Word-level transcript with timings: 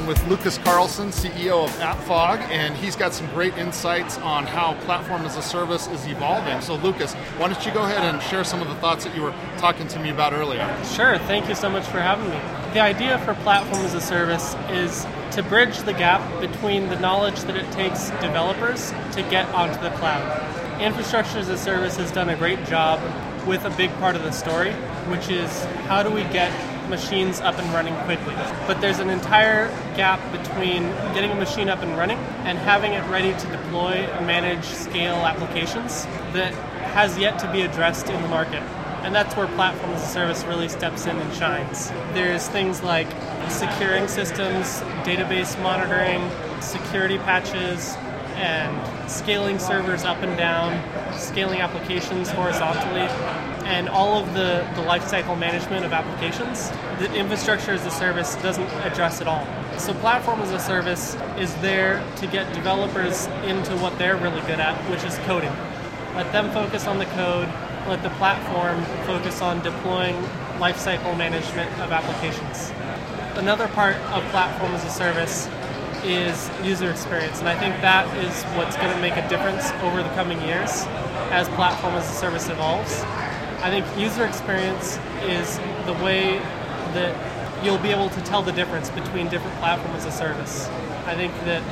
I'm 0.00 0.06
with 0.06 0.26
Lucas 0.28 0.56
Carlson, 0.56 1.08
CEO 1.08 1.62
of 1.62 1.70
AppFog, 1.72 2.38
and 2.48 2.74
he's 2.74 2.96
got 2.96 3.12
some 3.12 3.26
great 3.34 3.58
insights 3.58 4.16
on 4.18 4.46
how 4.46 4.72
platform 4.84 5.26
as 5.26 5.36
a 5.36 5.42
service 5.42 5.88
is 5.88 6.06
evolving. 6.06 6.62
So, 6.62 6.76
Lucas, 6.76 7.12
why 7.36 7.48
don't 7.48 7.66
you 7.66 7.72
go 7.72 7.82
ahead 7.82 8.02
and 8.02 8.22
share 8.22 8.42
some 8.42 8.62
of 8.62 8.68
the 8.68 8.74
thoughts 8.76 9.04
that 9.04 9.14
you 9.14 9.20
were 9.20 9.34
talking 9.58 9.86
to 9.88 9.98
me 9.98 10.08
about 10.08 10.32
earlier? 10.32 10.66
Sure, 10.94 11.18
thank 11.18 11.50
you 11.50 11.54
so 11.54 11.68
much 11.68 11.84
for 11.84 12.00
having 12.00 12.30
me. 12.30 12.40
The 12.72 12.80
idea 12.80 13.18
for 13.26 13.34
platform 13.42 13.84
as 13.84 13.92
a 13.92 14.00
service 14.00 14.54
is 14.70 15.06
to 15.32 15.42
bridge 15.42 15.78
the 15.80 15.92
gap 15.92 16.22
between 16.40 16.88
the 16.88 16.98
knowledge 16.98 17.40
that 17.40 17.56
it 17.56 17.70
takes 17.72 18.08
developers 18.22 18.92
to 19.12 19.22
get 19.28 19.46
onto 19.50 19.78
the 19.82 19.90
cloud. 19.98 20.80
Infrastructure 20.80 21.40
as 21.40 21.50
a 21.50 21.58
service 21.58 21.98
has 21.98 22.10
done 22.10 22.30
a 22.30 22.36
great 22.36 22.64
job 22.64 22.98
with 23.46 23.66
a 23.66 23.70
big 23.70 23.90
part 23.98 24.16
of 24.16 24.22
the 24.22 24.32
story, 24.32 24.72
which 25.10 25.28
is 25.28 25.64
how 25.88 26.02
do 26.02 26.10
we 26.10 26.22
get 26.24 26.50
machines 26.90 27.40
up 27.40 27.58
and 27.58 27.72
running 27.72 27.94
quickly. 28.04 28.34
But 28.66 28.80
there's 28.80 28.98
an 28.98 29.08
entire 29.08 29.68
gap 29.96 30.20
between 30.32 30.82
getting 31.14 31.30
a 31.30 31.34
machine 31.36 31.68
up 31.68 31.82
and 31.82 31.96
running 31.96 32.18
and 32.44 32.58
having 32.58 32.92
it 32.92 33.08
ready 33.08 33.32
to 33.32 33.46
deploy, 33.46 34.06
manage, 34.26 34.64
scale 34.64 35.24
applications 35.24 36.04
that 36.34 36.52
has 36.92 37.16
yet 37.16 37.38
to 37.38 37.50
be 37.52 37.62
addressed 37.62 38.08
in 38.08 38.20
the 38.20 38.28
market. 38.28 38.62
And 39.02 39.14
that's 39.14 39.34
where 39.34 39.46
platform 39.46 39.92
as 39.92 40.02
a 40.02 40.06
service 40.06 40.44
really 40.44 40.68
steps 40.68 41.06
in 41.06 41.16
and 41.16 41.34
shines. 41.34 41.88
There's 42.12 42.46
things 42.48 42.82
like 42.82 43.08
securing 43.48 44.08
systems, 44.08 44.80
database 45.04 45.60
monitoring, 45.62 46.30
security 46.60 47.16
patches, 47.18 47.96
and 48.34 49.10
scaling 49.10 49.58
servers 49.58 50.04
up 50.04 50.18
and 50.22 50.36
down, 50.36 50.72
scaling 51.18 51.60
applications 51.60 52.30
horizontally, 52.30 53.08
and 53.70 53.88
all 53.88 54.18
of 54.18 54.34
the, 54.34 54.66
the 54.74 54.82
lifecycle 54.82 55.38
management 55.38 55.84
of 55.84 55.92
applications. 55.92 56.70
The 56.98 57.14
infrastructure 57.14 57.70
as 57.70 57.86
a 57.86 57.90
service 57.90 58.34
doesn't 58.36 58.68
address 58.82 59.20
it 59.20 59.28
all. 59.28 59.46
So, 59.78 59.94
platform 59.94 60.40
as 60.40 60.50
a 60.50 60.58
service 60.58 61.14
is 61.38 61.54
there 61.56 62.04
to 62.16 62.26
get 62.26 62.52
developers 62.52 63.26
into 63.44 63.76
what 63.76 63.96
they're 63.96 64.16
really 64.16 64.40
good 64.42 64.58
at, 64.58 64.76
which 64.90 65.04
is 65.04 65.16
coding. 65.18 65.52
Let 66.16 66.32
them 66.32 66.50
focus 66.50 66.88
on 66.88 66.98
the 66.98 67.06
code, 67.06 67.48
let 67.86 68.02
the 68.02 68.10
platform 68.10 68.84
focus 69.06 69.40
on 69.40 69.62
deploying 69.62 70.16
lifecycle 70.58 71.16
management 71.16 71.70
of 71.80 71.92
applications. 71.92 72.72
Another 73.38 73.68
part 73.68 73.94
of 74.12 74.24
platform 74.30 74.72
as 74.72 74.84
a 74.84 74.90
service 74.90 75.48
is 76.02 76.50
user 76.64 76.90
experience, 76.90 77.38
and 77.38 77.48
I 77.48 77.56
think 77.56 77.80
that 77.82 78.04
is 78.16 78.42
what's 78.56 78.76
going 78.76 78.92
to 78.92 79.00
make 79.00 79.16
a 79.16 79.26
difference 79.28 79.70
over 79.82 80.02
the 80.02 80.08
coming 80.10 80.40
years 80.42 80.84
as 81.30 81.48
platform 81.50 81.94
as 81.94 82.10
a 82.10 82.14
service 82.14 82.48
evolves. 82.48 83.04
I 83.62 83.68
think 83.68 83.84
user 83.98 84.24
experience 84.24 84.98
is 85.24 85.58
the 85.84 85.92
way 86.02 86.38
that 86.94 87.64
you'll 87.64 87.78
be 87.78 87.90
able 87.90 88.08
to 88.08 88.20
tell 88.22 88.42
the 88.42 88.52
difference 88.52 88.88
between 88.88 89.28
different 89.28 89.54
platforms 89.58 90.06
as 90.06 90.14
a 90.14 90.16
service. 90.16 90.66
I 91.04 91.14
think 91.14 91.34
that 91.44 91.62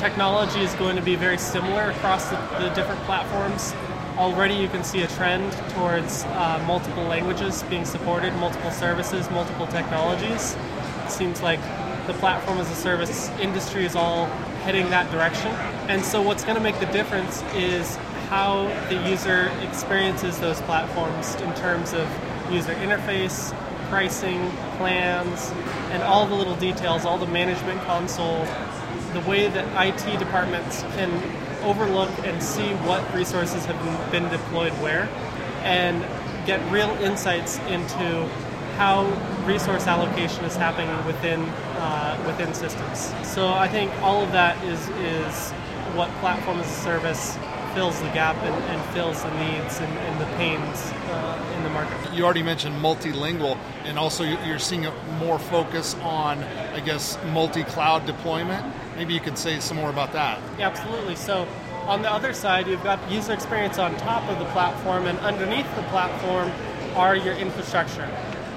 technology 0.00 0.62
is 0.62 0.74
going 0.74 0.96
to 0.96 1.02
be 1.02 1.14
very 1.14 1.38
similar 1.38 1.90
across 1.90 2.28
the, 2.28 2.36
the 2.58 2.70
different 2.74 3.00
platforms. 3.02 3.72
Already, 4.18 4.54
you 4.54 4.68
can 4.68 4.82
see 4.82 5.02
a 5.02 5.06
trend 5.06 5.52
towards 5.70 6.24
uh, 6.24 6.62
multiple 6.66 7.04
languages 7.04 7.62
being 7.70 7.84
supported, 7.84 8.34
multiple 8.34 8.72
services, 8.72 9.30
multiple 9.30 9.68
technologies. 9.68 10.56
It 11.04 11.10
seems 11.10 11.40
like 11.40 11.60
the 12.08 12.14
platform 12.14 12.58
as 12.58 12.68
a 12.68 12.74
service 12.74 13.30
industry 13.40 13.84
is 13.84 13.94
all 13.94 14.26
heading 14.64 14.90
that 14.90 15.08
direction. 15.12 15.52
And 15.88 16.04
so, 16.04 16.20
what's 16.20 16.42
going 16.42 16.56
to 16.56 16.62
make 16.62 16.80
the 16.80 16.86
difference 16.86 17.42
is 17.54 17.96
how 18.32 18.64
the 18.88 19.10
user 19.10 19.52
experiences 19.60 20.40
those 20.40 20.58
platforms 20.62 21.34
in 21.42 21.54
terms 21.54 21.92
of 21.92 22.08
user 22.50 22.72
interface, 22.76 23.54
pricing, 23.90 24.50
plans, 24.78 25.50
and 25.90 26.02
all 26.02 26.26
the 26.26 26.34
little 26.34 26.56
details, 26.56 27.04
all 27.04 27.18
the 27.18 27.26
management 27.26 27.78
console, 27.82 28.46
the 29.12 29.20
way 29.28 29.48
that 29.48 29.66
IT 29.86 30.18
departments 30.18 30.80
can 30.96 31.10
overlook 31.62 32.08
and 32.24 32.42
see 32.42 32.70
what 32.86 33.02
resources 33.14 33.66
have 33.66 34.10
been 34.10 34.26
deployed 34.30 34.72
where, 34.80 35.06
and 35.62 36.00
get 36.46 36.58
real 36.72 36.88
insights 37.02 37.58
into 37.68 38.26
how 38.78 39.04
resource 39.44 39.86
allocation 39.86 40.42
is 40.46 40.56
happening 40.56 40.88
within 41.04 41.42
uh, 41.76 42.16
within 42.26 42.54
systems. 42.54 43.12
So 43.28 43.48
I 43.48 43.68
think 43.68 43.92
all 44.00 44.22
of 44.24 44.32
that 44.32 44.56
is 44.64 44.88
is 45.04 45.50
what 45.94 46.08
platform 46.22 46.60
as 46.60 46.66
a 46.66 46.80
service 46.80 47.36
fills 47.74 48.00
the 48.00 48.08
gap 48.08 48.36
and, 48.36 48.54
and 48.64 48.94
fills 48.94 49.22
the 49.22 49.30
needs 49.36 49.80
and, 49.80 49.92
and 49.98 50.20
the 50.20 50.26
pains 50.36 50.92
uh, 51.10 51.54
in 51.56 51.62
the 51.62 51.70
market. 51.70 51.96
You 52.12 52.24
already 52.24 52.42
mentioned 52.42 52.76
multilingual, 52.76 53.56
and 53.84 53.98
also 53.98 54.24
you're 54.24 54.58
seeing 54.58 54.86
a 54.86 54.92
more 55.18 55.38
focus 55.38 55.94
on, 56.02 56.38
I 56.74 56.80
guess, 56.80 57.18
multi-cloud 57.32 58.06
deployment. 58.06 58.64
Maybe 58.96 59.14
you 59.14 59.20
could 59.20 59.38
say 59.38 59.58
some 59.60 59.76
more 59.76 59.90
about 59.90 60.12
that. 60.12 60.38
Yeah, 60.58 60.68
absolutely. 60.68 61.16
So 61.16 61.48
on 61.86 62.02
the 62.02 62.10
other 62.10 62.32
side, 62.32 62.66
you've 62.66 62.84
got 62.84 62.98
user 63.10 63.32
experience 63.32 63.78
on 63.78 63.96
top 63.96 64.28
of 64.28 64.38
the 64.38 64.46
platform, 64.46 65.06
and 65.06 65.18
underneath 65.20 65.74
the 65.76 65.82
platform 65.84 66.52
are 66.94 67.16
your 67.16 67.34
infrastructure. 67.34 68.08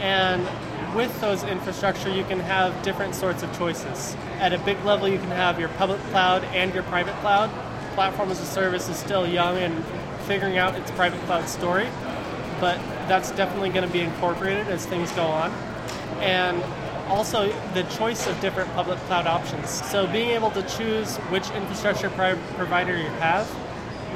And 0.00 0.46
with 0.94 1.20
those 1.20 1.42
infrastructure, 1.44 2.10
you 2.10 2.24
can 2.24 2.40
have 2.40 2.80
different 2.82 3.14
sorts 3.14 3.42
of 3.42 3.56
choices. 3.56 4.16
At 4.38 4.52
a 4.52 4.58
big 4.58 4.82
level, 4.84 5.08
you 5.08 5.18
can 5.18 5.30
have 5.30 5.58
your 5.58 5.68
public 5.70 6.00
cloud 6.10 6.44
and 6.44 6.72
your 6.72 6.82
private 6.84 7.14
cloud 7.16 7.50
platform 7.94 8.30
as 8.30 8.40
a 8.40 8.46
service 8.46 8.88
is 8.88 8.96
still 8.96 9.26
young 9.26 9.56
and 9.58 9.84
figuring 10.26 10.58
out 10.58 10.74
its 10.76 10.90
private 10.92 11.20
cloud 11.22 11.48
story, 11.48 11.88
but 12.60 12.78
that's 13.08 13.30
definitely 13.32 13.70
going 13.70 13.86
to 13.86 13.92
be 13.92 14.00
incorporated 14.00 14.68
as 14.68 14.86
things 14.86 15.10
go 15.12 15.24
on. 15.24 15.50
And 16.20 16.62
also 17.08 17.52
the 17.74 17.82
choice 17.84 18.26
of 18.26 18.40
different 18.40 18.70
public 18.74 18.98
cloud 19.00 19.26
options. 19.26 19.68
So 19.90 20.06
being 20.06 20.30
able 20.30 20.50
to 20.52 20.62
choose 20.62 21.16
which 21.28 21.50
infrastructure 21.50 22.10
provider 22.10 22.96
you 22.96 23.08
have, 23.18 23.50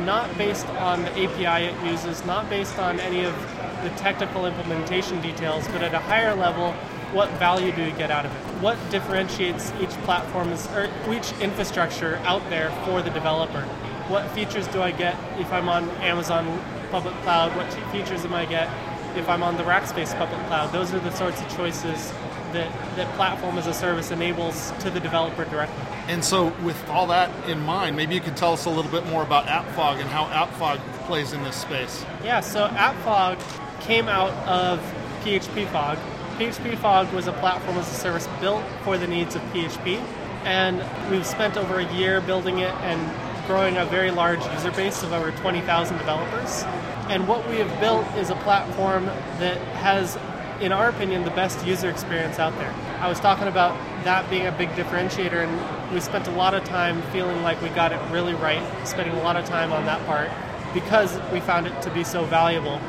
not 0.00 0.36
based 0.38 0.66
on 0.66 1.02
the 1.02 1.10
API 1.10 1.66
it 1.66 1.84
uses, 1.84 2.24
not 2.24 2.48
based 2.48 2.78
on 2.78 3.00
any 3.00 3.24
of 3.24 3.34
the 3.82 3.90
technical 3.90 4.46
implementation 4.46 5.20
details, 5.20 5.66
but 5.68 5.82
at 5.82 5.94
a 5.94 5.98
higher 5.98 6.34
level, 6.34 6.74
what 7.14 7.30
value 7.38 7.70
do 7.72 7.82
you 7.82 7.92
get 7.92 8.10
out 8.10 8.26
of 8.26 8.32
it? 8.32 8.38
What 8.60 8.76
differentiates 8.90 9.72
each 9.80 9.90
platform 10.02 10.52
or 10.74 10.90
each 11.14 11.32
infrastructure 11.40 12.16
out 12.24 12.42
there 12.50 12.70
for 12.84 13.02
the 13.02 13.10
developer? 13.10 13.62
What 14.08 14.28
features 14.32 14.66
do 14.68 14.82
I 14.82 14.90
get 14.90 15.16
if 15.38 15.50
I'm 15.52 15.68
on 15.68 15.88
Amazon 16.02 16.60
public 16.90 17.14
cloud? 17.22 17.56
What 17.56 17.72
features 17.92 18.24
am 18.24 18.34
I 18.34 18.44
get 18.44 18.68
if 19.16 19.28
I'm 19.28 19.44
on 19.44 19.56
the 19.56 19.62
Rackspace 19.62 20.16
public 20.18 20.40
cloud? 20.48 20.72
Those 20.72 20.92
are 20.92 20.98
the 20.98 21.12
sorts 21.12 21.40
of 21.40 21.48
choices 21.56 22.12
that, 22.52 22.70
that 22.96 23.12
platform 23.14 23.58
as 23.58 23.68
a 23.68 23.74
service 23.74 24.10
enables 24.10 24.72
to 24.80 24.90
the 24.90 25.00
developer 25.00 25.44
directly. 25.44 25.84
And 26.08 26.24
so, 26.24 26.48
with 26.62 26.88
all 26.88 27.06
that 27.08 27.30
in 27.48 27.60
mind, 27.60 27.96
maybe 27.96 28.14
you 28.14 28.20
could 28.20 28.36
tell 28.36 28.52
us 28.52 28.64
a 28.64 28.70
little 28.70 28.90
bit 28.90 29.06
more 29.06 29.22
about 29.22 29.46
AppFog 29.46 30.00
and 30.00 30.08
how 30.08 30.26
AppFog 30.26 30.78
plays 31.06 31.32
in 31.32 31.42
this 31.44 31.56
space. 31.56 32.04
Yeah, 32.24 32.40
so 32.40 32.68
AppFog 32.68 33.40
came 33.80 34.08
out 34.08 34.32
of 34.46 34.80
PHP 35.22 35.68
Fog, 35.68 35.98
PHP 36.34 36.76
Fog 36.78 37.12
was 37.12 37.28
a 37.28 37.32
platform 37.34 37.76
as 37.76 37.88
a 37.88 37.94
service 37.94 38.26
built 38.40 38.64
for 38.82 38.98
the 38.98 39.06
needs 39.06 39.36
of 39.36 39.42
PHP, 39.52 39.98
and 40.44 40.82
we've 41.08 41.24
spent 41.24 41.56
over 41.56 41.78
a 41.78 41.94
year 41.94 42.20
building 42.20 42.58
it 42.58 42.74
and 42.82 43.46
growing 43.46 43.76
a 43.76 43.84
very 43.84 44.10
large 44.10 44.44
user 44.46 44.72
base 44.72 45.04
of 45.04 45.12
over 45.12 45.30
20,000 45.30 45.96
developers. 45.96 46.64
And 47.08 47.28
what 47.28 47.48
we 47.48 47.58
have 47.58 47.78
built 47.78 48.04
is 48.16 48.30
a 48.30 48.34
platform 48.36 49.06
that 49.38 49.58
has, 49.76 50.18
in 50.60 50.72
our 50.72 50.88
opinion, 50.88 51.22
the 51.22 51.30
best 51.30 51.64
user 51.64 51.88
experience 51.88 52.40
out 52.40 52.56
there. 52.56 52.74
I 52.98 53.08
was 53.08 53.20
talking 53.20 53.46
about 53.46 53.78
that 54.02 54.28
being 54.28 54.48
a 54.48 54.52
big 54.52 54.70
differentiator, 54.70 55.46
and 55.46 55.94
we 55.94 56.00
spent 56.00 56.26
a 56.26 56.32
lot 56.32 56.52
of 56.52 56.64
time 56.64 57.00
feeling 57.12 57.42
like 57.42 57.62
we 57.62 57.68
got 57.68 57.92
it 57.92 58.00
really 58.10 58.34
right, 58.34 58.62
spending 58.84 59.14
a 59.14 59.22
lot 59.22 59.36
of 59.36 59.44
time 59.44 59.72
on 59.72 59.84
that 59.84 60.04
part 60.04 60.30
because 60.74 61.16
we 61.32 61.38
found 61.38 61.68
it 61.68 61.82
to 61.82 61.90
be 61.90 62.02
so 62.02 62.24
valuable 62.24 62.80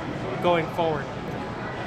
going 0.41 0.66
forward. 0.69 1.05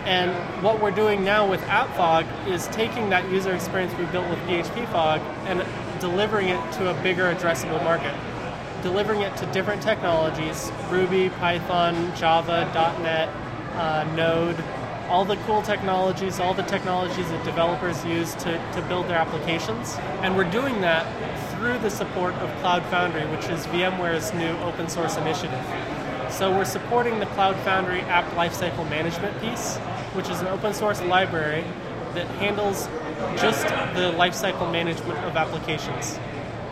And 0.08 0.32
what 0.64 0.80
we're 0.80 0.90
doing 0.90 1.22
now 1.22 1.46
with 1.46 1.60
AppFog 1.64 2.24
is 2.48 2.66
taking 2.68 3.10
that 3.10 3.30
user 3.30 3.54
experience 3.54 3.92
we 3.98 4.06
built 4.06 4.26
with 4.30 4.38
PHP 4.48 4.90
Fog 4.90 5.20
and 5.44 5.62
delivering 6.00 6.48
it 6.48 6.72
to 6.72 6.88
a 6.88 7.02
bigger 7.02 7.24
addressable 7.24 7.84
market. 7.84 8.14
Delivering 8.82 9.20
it 9.20 9.36
to 9.36 9.44
different 9.52 9.82
technologies 9.82 10.72
Ruby, 10.88 11.28
Python, 11.28 12.16
Java, 12.16 12.64
.NET, 13.02 13.28
uh, 13.76 14.10
Node, 14.16 14.56
all 15.10 15.26
the 15.26 15.36
cool 15.44 15.60
technologies, 15.60 16.40
all 16.40 16.54
the 16.54 16.62
technologies 16.62 17.28
that 17.28 17.44
developers 17.44 18.02
use 18.06 18.34
to, 18.36 18.52
to 18.72 18.82
build 18.88 19.08
their 19.08 19.18
applications. 19.18 19.96
And 20.22 20.34
we're 20.34 20.50
doing 20.50 20.80
that 20.80 21.04
through 21.52 21.80
the 21.80 21.90
support 21.90 22.32
of 22.36 22.48
Cloud 22.60 22.82
Foundry, 22.86 23.26
which 23.26 23.44
is 23.50 23.66
VMware's 23.66 24.32
new 24.32 24.56
open 24.64 24.88
source 24.88 25.18
initiative. 25.18 25.97
So 26.38 26.52
we're 26.52 26.64
supporting 26.66 27.18
the 27.18 27.26
Cloud 27.26 27.56
Foundry 27.64 28.00
app 28.02 28.24
lifecycle 28.34 28.88
management 28.88 29.40
piece, 29.40 29.76
which 30.14 30.28
is 30.28 30.40
an 30.40 30.46
open 30.46 30.72
source 30.72 31.02
library 31.02 31.64
that 32.14 32.28
handles 32.36 32.86
just 33.40 33.66
the 33.96 34.12
lifecycle 34.16 34.70
management 34.70 35.18
of 35.24 35.34
applications. 35.36 36.16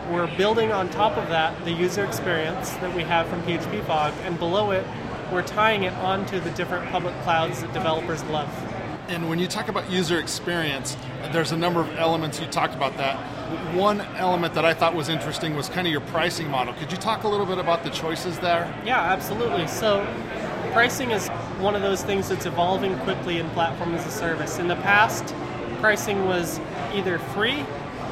We're 0.09 0.33
building 0.37 0.71
on 0.71 0.89
top 0.89 1.17
of 1.17 1.27
that 1.27 1.65
the 1.65 1.73
user 1.73 2.05
experience 2.05 2.69
that 2.75 2.95
we 2.95 3.03
have 3.03 3.27
from 3.27 3.41
PHP 3.41 3.83
Fog, 3.83 4.13
and 4.23 4.39
below 4.39 4.71
it, 4.71 4.87
we're 5.33 5.43
tying 5.43 5.83
it 5.83 5.91
onto 5.95 6.39
the 6.39 6.51
different 6.51 6.89
public 6.89 7.13
clouds 7.23 7.61
that 7.61 7.73
developers 7.73 8.23
love. 8.23 8.47
And 9.07 9.29
when 9.29 9.39
you 9.39 9.47
talk 9.47 9.69
about 9.69 9.89
user 9.89 10.19
experience, 10.19 10.97
there's 11.31 11.53
a 11.53 11.57
number 11.57 11.79
of 11.79 11.97
elements 11.97 12.41
you 12.41 12.47
talked 12.47 12.75
about 12.75 12.97
that. 12.97 13.15
One 13.73 14.01
element 14.17 14.53
that 14.55 14.65
I 14.65 14.73
thought 14.73 14.93
was 14.93 15.07
interesting 15.07 15.55
was 15.55 15.69
kind 15.69 15.87
of 15.87 15.91
your 15.91 16.01
pricing 16.01 16.49
model. 16.49 16.73
Could 16.73 16.91
you 16.91 16.97
talk 16.97 17.23
a 17.23 17.27
little 17.29 17.45
bit 17.45 17.57
about 17.57 17.85
the 17.85 17.89
choices 17.89 18.37
there? 18.39 18.73
Yeah, 18.85 18.99
absolutely. 18.99 19.65
So, 19.67 20.05
pricing 20.73 21.11
is 21.11 21.29
one 21.59 21.73
of 21.73 21.81
those 21.81 22.03
things 22.03 22.27
that's 22.27 22.45
evolving 22.45 22.99
quickly 22.99 23.37
in 23.37 23.49
platform 23.51 23.95
as 23.95 24.05
a 24.05 24.11
service. 24.11 24.59
In 24.59 24.67
the 24.67 24.75
past, 24.75 25.33
pricing 25.79 26.25
was 26.25 26.59
either 26.93 27.17
free 27.17 27.65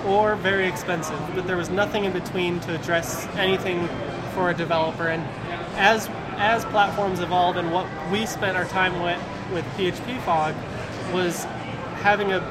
or 0.06 0.36
very 0.38 0.66
expensive, 0.66 1.20
but 1.36 1.46
there 1.46 1.58
was 1.58 1.70
nothing 1.70 2.06
in 2.06 2.14
between 2.14 2.62
to 2.62 2.74
address 2.74 3.28
anything 3.36 3.90
for 4.34 4.50
a 4.50 4.54
developer. 4.54 5.10
And 5.10 5.24
as 5.78 6.10
as 6.38 6.66
platforms 6.66 7.20
evolve, 7.20 7.58
and 7.58 7.72
what 7.74 7.88
we 8.12 8.26
spent 8.26 8.56
our 8.56 8.66
time 8.66 9.02
with 9.02 9.22
with 9.52 9.66
PHP 9.78 10.22
Fog 10.22 10.56
was 11.14 11.44
having 12.02 12.32
a 12.32 12.42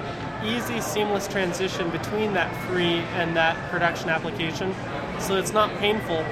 easy, 0.44 0.80
seamless 0.80 1.26
transition 1.26 1.90
between 1.90 2.32
that 2.34 2.54
free 2.66 2.98
and 3.16 3.34
that 3.36 3.56
production 3.70 4.08
application, 4.10 4.74
so 5.18 5.36
it's 5.36 5.52
not 5.52 5.74
painful. 5.78 6.24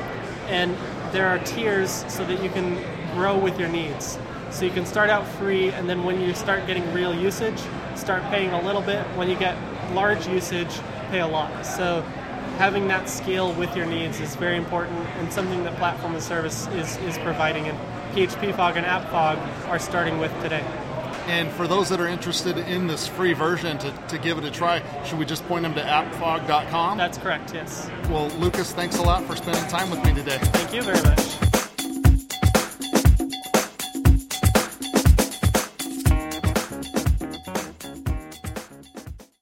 And 0.48 0.76
there 1.12 1.26
are 1.28 1.38
tiers 1.38 2.04
so 2.08 2.24
that 2.26 2.42
you 2.42 2.50
can 2.50 2.76
grow 3.14 3.38
with 3.38 3.58
your 3.58 3.68
needs. 3.68 4.18
So 4.50 4.64
you 4.64 4.70
can 4.70 4.84
start 4.84 5.08
out 5.08 5.26
free, 5.26 5.70
and 5.70 5.88
then 5.88 6.04
when 6.04 6.20
you 6.20 6.34
start 6.34 6.66
getting 6.66 6.90
real 6.92 7.14
usage, 7.14 7.58
start 7.94 8.22
paying 8.24 8.50
a 8.50 8.60
little 8.62 8.82
bit. 8.82 9.02
When 9.16 9.30
you 9.30 9.36
get 9.36 9.56
large 9.94 10.26
usage, 10.26 10.78
pay 11.10 11.20
a 11.20 11.26
lot. 11.26 11.64
So 11.64 12.02
having 12.58 12.86
that 12.88 13.08
scale 13.08 13.52
with 13.54 13.74
your 13.76 13.86
needs 13.86 14.20
is 14.20 14.36
very 14.36 14.56
important 14.56 14.98
and 15.18 15.32
something 15.32 15.64
that 15.64 15.74
Platform 15.76 16.14
as 16.14 16.24
Service 16.24 16.66
is, 16.68 16.96
is 16.98 17.16
providing. 17.18 17.66
And 17.66 17.78
PHP 18.14 18.54
Fog 18.54 18.76
and 18.76 18.84
App 18.84 19.08
Fog 19.10 19.38
are 19.68 19.78
starting 19.78 20.18
with 20.18 20.32
today. 20.42 20.64
And 21.26 21.50
for 21.52 21.68
those 21.68 21.88
that 21.88 22.00
are 22.00 22.08
interested 22.08 22.58
in 22.58 22.86
this 22.86 23.06
free 23.06 23.32
version 23.32 23.78
to, 23.78 23.92
to 24.08 24.18
give 24.18 24.38
it 24.38 24.44
a 24.44 24.50
try, 24.50 24.82
should 25.04 25.18
we 25.18 25.24
just 25.24 25.46
point 25.46 25.62
them 25.62 25.74
to 25.74 25.82
appfog.com? 25.82 26.98
That's 26.98 27.18
correct, 27.18 27.54
yes. 27.54 27.90
Well, 28.08 28.28
Lucas, 28.38 28.72
thanks 28.72 28.98
a 28.98 29.02
lot 29.02 29.24
for 29.24 29.36
spending 29.36 29.64
time 29.68 29.90
with 29.90 30.04
me 30.04 30.14
today. 30.14 30.38
Thank 30.38 30.74
you 30.74 30.82
very 30.82 31.02
much. 31.02 31.51